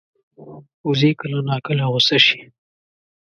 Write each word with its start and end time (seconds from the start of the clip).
وزې 0.87 1.11
کله 1.19 1.37
ناکله 1.49 1.83
غوسه 1.91 2.17
شي 2.25 2.39